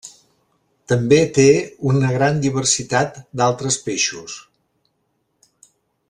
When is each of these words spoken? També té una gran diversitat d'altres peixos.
També 0.91 1.19
té 1.37 1.43
una 1.91 2.09
gran 2.15 2.39
diversitat 2.47 3.21
d'altres 3.41 3.77
peixos. 3.89 4.43